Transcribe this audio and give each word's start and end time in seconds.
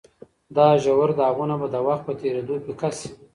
دا 0.55 0.67
ژور 0.83 1.09
داغونه 1.19 1.55
به 1.59 1.67
د 1.73 1.75
وخت 1.87 2.03
په 2.07 2.13
تېرېدو 2.21 2.55
پیکه 2.65 2.89
شي. 2.97 3.09